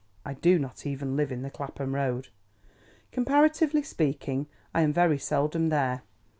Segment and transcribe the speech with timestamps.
[0.25, 2.29] I do not even live in the Clapham Road.
[3.11, 6.01] Comparatively speaking, I am very seldom there.